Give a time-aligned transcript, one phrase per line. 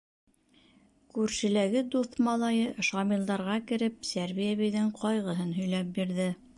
[1.17, 6.33] Күршеләге дуҫ малайы Шамилдарға кереп, Сәрби әбейҙең ҡайғыһын һөйләп бирҙе.